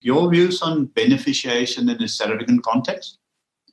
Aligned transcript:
Your 0.00 0.30
views 0.30 0.62
on 0.62 0.86
beneficiation 0.88 1.90
in 1.90 2.08
South 2.08 2.30
African 2.30 2.60
context? 2.62 3.18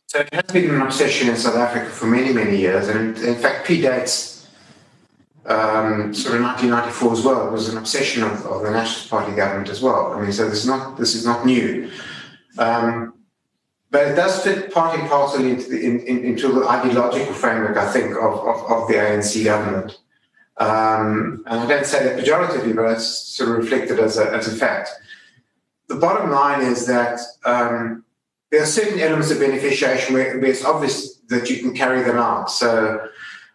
So 0.08 0.20
it 0.20 0.34
has 0.34 0.44
been 0.52 0.70
an 0.70 0.82
obsession 0.82 1.30
in 1.30 1.36
South 1.36 1.56
Africa 1.56 1.90
for 1.90 2.06
many, 2.06 2.34
many 2.34 2.58
years, 2.58 2.88
and 2.88 3.18
in 3.18 3.36
fact 3.36 3.68
predates 3.68 4.46
um, 5.46 6.14
sort 6.14 6.36
of 6.36 6.42
1994 6.42 7.14
as 7.14 7.22
well. 7.24 7.48
It 7.48 7.52
was 7.52 7.70
an 7.70 7.78
obsession 7.78 8.24
of, 8.24 8.46
of, 8.46 8.64
the 8.64 8.72
Nationalist 8.72 9.10
Party 9.10 9.36
government 9.36 9.70
as 9.70 9.82
well. 9.82 10.14
I 10.14 10.22
mean, 10.22 10.32
so 10.32 10.50
this 10.50 10.60
is 10.60 10.68
not 10.68 10.98
this 10.98 11.16
is 11.16 11.26
not 11.26 11.46
new, 11.46 11.90
um, 12.58 13.14
but 13.90 14.08
it 14.08 14.16
does 14.16 14.44
fit 14.44 14.74
part 14.74 15.00
and 15.00 15.08
parcel 15.10 15.46
into 15.46 15.70
the 15.70 15.86
in, 15.86 16.00
in, 16.02 16.24
into 16.26 16.52
the 16.52 16.68
ideological 16.68 17.34
framework, 17.34 17.78
I 17.78 17.92
think, 17.92 18.12
of, 18.16 18.34
of, 18.48 18.72
of 18.72 18.88
the 18.90 18.96
ANC 18.96 19.44
government. 19.44 19.98
Um, 20.58 21.44
and 21.48 21.60
I 21.60 21.68
don't 21.68 21.86
say 21.86 22.04
that 22.04 22.24
pejoratively, 22.24 22.76
but 22.76 22.92
it's 22.92 23.08
sort 23.08 23.52
of 23.52 23.58
reflected 23.58 24.00
as 24.00 24.18
a, 24.18 24.34
as 24.34 24.52
a 24.52 24.56
fact. 24.56 24.90
The 25.88 25.96
bottom 25.96 26.30
line 26.32 26.62
is 26.62 26.86
that 26.88 27.20
um, 27.46 28.04
there 28.52 28.62
are 28.62 28.66
certain 28.66 29.00
elements 29.00 29.32
of 29.32 29.38
beneficiation 29.38 30.14
where, 30.14 30.44
it's 30.44 30.64
obvious 30.64 31.18
that 31.30 31.50
you 31.50 31.58
can 31.58 31.74
carry 31.74 32.04
them 32.04 32.18
out. 32.18 32.50
So 32.50 33.08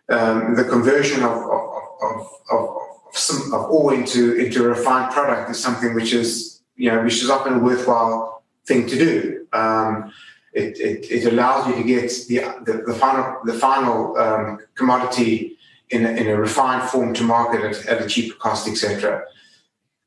um, 0.09 0.55
the 0.55 0.65
conversion 0.65 1.23
of, 1.23 1.31
of, 1.31 1.85
of, 2.03 2.27
of, 2.51 2.79
some, 3.15 3.53
of 3.53 3.71
ore 3.71 3.95
into, 3.95 4.37
into 4.37 4.65
a 4.65 4.69
refined 4.69 5.13
product 5.13 5.51
is 5.51 5.63
something 5.63 5.95
which 5.95 6.15
is, 6.15 6.63
you 6.77 6.91
know, 6.91 7.03
which 7.03 7.23
is 7.23 7.29
often 7.29 7.55
a 7.55 7.59
worthwhile 7.59 8.43
thing 8.67 8.87
to 8.87 8.97
do. 8.97 9.47
Um, 9.53 10.13
it, 10.55 10.79
it, 10.79 11.11
it, 11.11 11.33
allows 11.33 11.67
you 11.67 11.75
to 11.75 11.83
get 11.83 12.11
the, 12.29 12.39
the, 12.65 12.85
the 12.87 12.95
final, 12.95 13.41
the 13.45 13.55
final 13.55 14.17
um, 14.19 14.59
commodity 14.75 15.59
in 15.91 16.07
a, 16.07 16.11
in 16.11 16.29
a 16.29 16.37
refined 16.37 16.89
form 16.89 17.15
to 17.15 17.23
market 17.23 17.63
at, 17.63 17.87
at 17.87 18.03
a 18.03 18.09
cheaper 18.09 18.37
cost, 18.39 18.69
etc. 18.69 19.25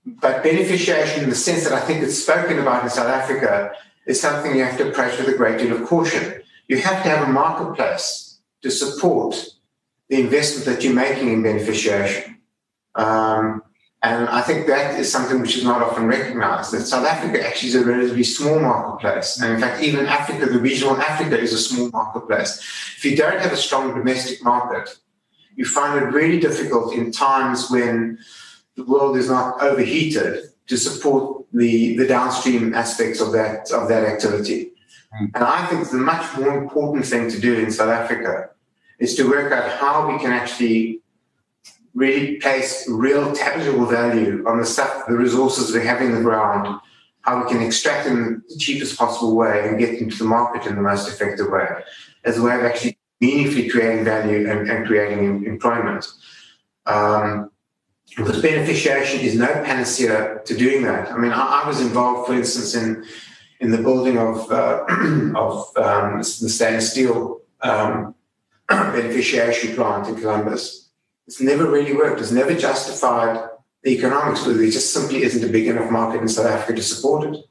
But 0.06 0.44
beneficiation, 0.44 1.24
in 1.24 1.30
the 1.30 1.36
sense 1.36 1.64
that 1.64 1.74
I 1.74 1.80
think 1.80 2.04
it's 2.04 2.22
spoken 2.22 2.60
about 2.60 2.84
in 2.84 2.90
South 2.90 3.08
Africa, 3.08 3.72
is 4.06 4.22
something 4.22 4.56
you 4.56 4.64
have 4.64 4.78
to 4.78 4.90
approach 4.90 5.18
with 5.18 5.28
a 5.30 5.38
great 5.38 5.58
deal 5.58 5.76
of 5.76 5.88
caution. 5.88 6.42
You 6.68 6.78
have 6.78 7.04
to 7.04 7.10
have 7.10 7.28
a 7.28 7.32
marketplace 7.32 8.40
to 8.62 8.70
support 8.70 9.36
the 10.10 10.20
investment 10.22 10.66
that 10.66 10.84
you're 10.84 10.94
making 10.94 11.30
in 11.30 11.42
beneficiation. 11.42 12.38
Um, 12.94 13.64
and 14.04 14.30
I 14.30 14.42
think 14.42 14.68
that 14.68 15.00
is 15.00 15.12
something 15.12 15.42
which 15.42 15.58
is 15.58 15.64
not 15.64 15.82
often 15.82 16.06
recognized 16.06 16.72
that 16.74 16.82
South 16.82 17.08
Africa 17.08 17.44
actually 17.44 17.70
is 17.70 17.76
a 17.76 17.84
relatively 17.84 18.24
small 18.24 18.60
marketplace. 18.60 19.42
And 19.42 19.54
in 19.54 19.60
fact, 19.60 19.82
even 19.82 20.06
Africa, 20.06 20.46
the 20.46 20.60
regional 20.60 20.96
Africa 20.98 21.40
is 21.40 21.54
a 21.54 21.58
small 21.58 21.90
marketplace. 21.90 22.60
If 22.98 23.04
you 23.04 23.18
don't 23.18 23.40
have 23.40 23.52
a 23.52 23.58
strong 23.58 23.96
domestic 23.96 24.44
market, 24.44 24.96
you 25.56 25.66
find 25.66 26.04
it 26.04 26.10
really 26.10 26.40
difficult 26.40 26.94
in 26.94 27.12
times 27.12 27.72
when 27.72 28.20
the 28.76 28.84
world 28.84 29.18
is 29.18 29.30
not 29.30 29.62
overheated 29.62 30.46
to 30.68 30.78
support 30.78 31.46
the, 31.54 31.96
the 31.98 32.08
downstream 32.08 32.74
aspects 32.74 33.22
of 33.22 33.32
that 33.32 33.72
of 33.72 33.88
that 33.88 34.04
activity. 34.04 34.72
Mm. 35.20 35.32
And 35.36 35.44
I 35.44 35.66
think 35.68 35.90
the 35.90 35.98
much 35.98 36.38
more 36.38 36.58
important 36.58 37.06
thing 37.06 37.30
to 37.30 37.40
do 37.40 37.58
in 37.60 37.72
South 37.72 37.90
Africa 37.90 38.50
is 39.00 39.16
to 39.16 39.30
work 39.30 39.52
out 39.52 39.72
how 39.72 40.12
we 40.12 40.20
can 40.20 40.32
actually 40.32 41.02
really 41.94 42.36
place 42.38 42.86
real 42.90 43.32
tangible 43.34 43.86
value 43.86 44.44
on 44.46 44.60
the 44.60 44.66
stuff, 44.66 45.08
the 45.08 45.16
resources 45.16 45.74
we 45.74 45.86
have 45.86 46.02
in 46.02 46.14
the 46.14 46.22
ground, 46.22 46.80
how 47.22 47.42
we 47.42 47.50
can 47.50 47.62
extract 47.62 48.06
them 48.06 48.18
in 48.18 48.44
the 48.50 48.58
cheapest 48.58 48.98
possible 48.98 49.36
way 49.36 49.68
and 49.68 49.80
get 49.80 49.98
them 49.98 50.10
to 50.10 50.18
the 50.18 50.26
market 50.26 50.68
in 50.68 50.76
the 50.76 50.82
most 50.82 51.08
effective 51.08 51.50
way, 51.50 51.68
as 52.26 52.38
a 52.38 52.42
way 52.42 52.56
of 52.56 52.64
actually 52.64 52.98
meaningfully 53.22 53.70
creating 53.70 54.04
value 54.04 54.50
and, 54.50 54.70
and 54.70 54.86
creating 54.86 55.46
employment. 55.46 56.06
Um, 56.86 57.50
because 58.16 58.42
beneficiation 58.42 59.20
is 59.20 59.36
no 59.36 59.48
panacea 59.48 60.42
to 60.46 60.56
doing 60.56 60.84
that. 60.84 61.12
I 61.12 61.18
mean, 61.18 61.32
I, 61.32 61.64
I 61.64 61.68
was 61.68 61.82
involved, 61.82 62.28
for 62.28 62.34
instance, 62.34 62.76
in 62.76 63.06
in 63.60 63.72
the 63.72 63.78
building 63.78 64.18
of 64.18 64.52
uh, 64.52 64.86
of 65.36 65.76
um, 65.78 66.20
the 66.20 66.24
stainless 66.24 66.92
steel 66.92 67.42
um, 67.62 68.16
beneficiation 68.70 69.76
plant 69.76 70.08
in 70.08 70.16
Columbus. 70.16 70.90
It's 71.28 71.42
never 71.42 71.70
really 71.70 71.96
worked. 71.96 72.22
It's 72.22 72.32
never 72.32 72.54
justified 72.54 73.50
the 73.86 73.92
economics 73.92 74.44
there 74.44 74.56
just 74.66 74.92
simply 74.92 75.22
isn't 75.22 75.48
a 75.48 75.52
big 75.52 75.68
enough 75.68 75.92
market 75.92 76.20
in 76.20 76.28
South 76.28 76.48
Africa 76.48 76.74
to 76.74 76.82
support 76.82 77.32
it. 77.32 77.46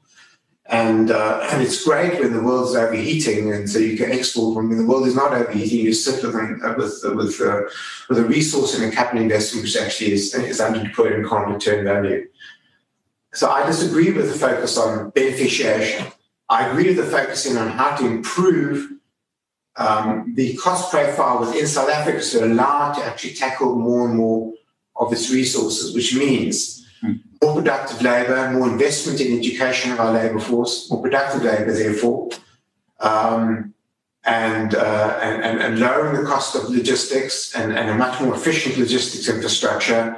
And 0.67 1.11
uh, 1.11 1.47
and 1.51 1.61
it's 1.61 1.83
great 1.83 2.19
when 2.19 2.33
the 2.33 2.41
world's 2.41 2.75
overheating, 2.75 3.53
and 3.53 3.69
so 3.69 3.77
you 3.77 3.95
can 3.95 4.11
export. 4.11 4.55
When 4.55 4.75
the 4.75 4.85
world 4.85 5.05
is 5.05 5.15
not 5.15 5.31
overheating, 5.31 5.85
you 5.85 5.93
sit 5.93 6.23
with 6.23 6.35
uh, 6.35 6.73
with 6.75 7.01
with 7.03 7.39
uh, 7.39 7.61
with 8.09 8.17
a 8.17 8.23
resource 8.23 8.73
and 8.73 8.91
a 8.91 8.95
capital 8.95 9.21
investment 9.21 9.63
which 9.63 9.77
actually 9.77 10.13
is 10.13 10.33
is 10.33 10.59
underdeployed 10.59 11.13
and 11.13 11.29
can't 11.29 11.49
return 11.49 11.85
value. 11.85 12.27
So 13.35 13.51
I 13.51 13.65
disagree 13.65 14.11
with 14.11 14.31
the 14.31 14.39
focus 14.39 14.75
on 14.77 15.11
beneficiation. 15.11 16.11
I 16.49 16.69
agree 16.69 16.87
with 16.87 16.97
the 16.97 17.11
focusing 17.11 17.57
on 17.57 17.67
how 17.67 17.95
to 17.97 18.05
improve 18.07 18.91
um, 19.75 20.33
the 20.35 20.55
cost 20.57 20.89
profile 20.89 21.41
within 21.41 21.67
South 21.67 21.89
Africa 21.89 22.21
to 22.21 22.45
allow 22.45 22.91
it 22.91 22.95
to 22.95 23.05
actually 23.05 23.33
tackle 23.33 23.75
more 23.75 24.07
and 24.07 24.17
more 24.17 24.53
of 24.95 25.11
its 25.11 25.29
resources, 25.29 25.93
which 25.93 26.15
means 26.15 26.84
more 27.41 27.55
productive 27.55 28.01
labour, 28.01 28.51
more 28.51 28.69
investment 28.69 29.21
in 29.21 29.37
education 29.37 29.91
of 29.91 29.99
our 29.99 30.13
labour 30.13 30.39
force, 30.39 30.89
more 30.89 31.01
productive 31.01 31.43
labour, 31.43 31.73
therefore, 31.73 32.29
um, 32.99 33.73
and, 34.25 34.73
uh, 34.75 35.19
and, 35.21 35.59
and, 35.61 35.79
lowering 35.79 36.19
the 36.19 36.27
cost 36.27 36.55
of 36.55 36.69
logistics 36.69 37.55
and, 37.55 37.77
and 37.77 37.89
a 37.89 37.95
much 37.95 38.19
more 38.21 38.33
efficient 38.33 38.77
logistics 38.77 39.29
infrastructure, 39.29 40.17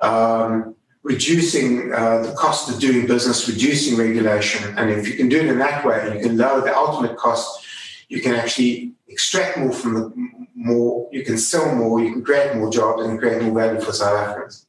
um, 0.00 0.76
reducing 1.02 1.92
uh, 1.92 2.22
the 2.22 2.32
cost 2.34 2.70
of 2.70 2.78
doing 2.78 3.06
business, 3.06 3.48
reducing 3.48 3.98
regulation. 3.98 4.76
And 4.78 4.90
if 4.90 5.08
you 5.08 5.14
can 5.14 5.28
do 5.28 5.38
it 5.40 5.46
in 5.46 5.58
that 5.58 5.84
way, 5.84 6.14
you 6.14 6.20
can 6.20 6.36
lower 6.36 6.60
the 6.60 6.76
ultimate 6.76 7.16
cost, 7.16 7.66
you 8.08 8.20
can 8.20 8.34
actually 8.34 8.92
extract 9.08 9.58
more 9.58 9.72
from 9.72 9.94
the 9.94 10.12
more, 10.54 11.08
you 11.10 11.24
can 11.24 11.38
sell 11.38 11.74
more, 11.74 12.00
you 12.00 12.12
can 12.12 12.22
create 12.22 12.54
more 12.54 12.70
jobs 12.70 13.02
and 13.02 13.18
create 13.18 13.42
more 13.42 13.54
value 13.54 13.80
for 13.80 13.92
South 13.92 14.16
Africans. 14.16 14.67